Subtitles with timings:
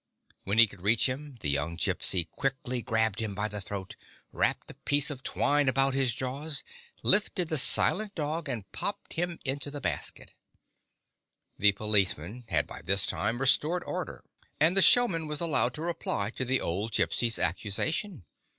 [0.45, 3.95] When he could reach him, the young Gypsy quickly grabbed him by the throat,
[4.31, 6.63] wrapped a piece of 22 WITH THE FRENCH SHOWMAN twine about his jaws,
[7.03, 10.33] lifted the silent clog, and popped him into the basket.
[11.59, 14.23] The policeman had by this time restored order,
[14.59, 18.25] and the showman was allowed to reply to the old Gypsy's accusation.